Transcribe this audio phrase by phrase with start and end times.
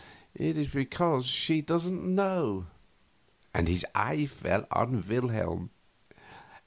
[0.33, 2.65] It is because she doesn't know."
[3.55, 5.69] His eye fell on Wilhelm.